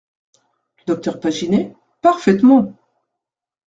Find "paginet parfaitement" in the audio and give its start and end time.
1.19-2.73